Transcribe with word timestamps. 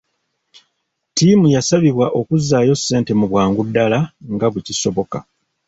Ttiimu 1.09 1.45
yasabibwa 1.55 2.07
okuzzaayo 2.19 2.73
ssente 2.79 3.11
mu 3.19 3.25
bwangu 3.31 3.61
ddala 3.67 3.99
nga 4.33 4.47
bwe 4.49 4.61
kisoboka. 4.67 5.19